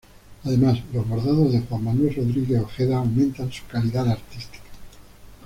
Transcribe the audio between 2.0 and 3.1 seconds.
Rodríguez Ojeda